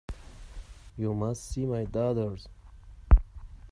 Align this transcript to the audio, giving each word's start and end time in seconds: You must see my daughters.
You 0.97 1.13
must 1.13 1.45
see 1.45 1.67
my 1.67 1.83
daughters. 1.85 2.47